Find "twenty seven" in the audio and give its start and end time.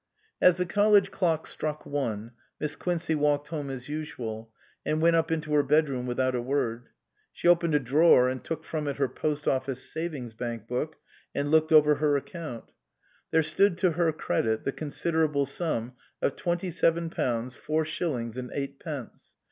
16.35-17.11